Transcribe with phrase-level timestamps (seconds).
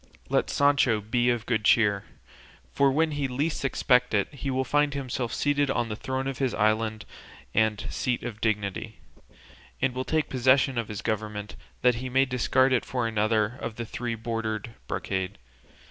[0.29, 2.05] Let Sancho be of good cheer;
[2.71, 6.39] for when he least expects it he will find himself seated on the throne of
[6.39, 7.05] his island
[7.53, 8.97] and seat of dignity,
[9.79, 13.75] and will take possession of his government that he may discard it for another of
[13.75, 15.37] three bordered brocade.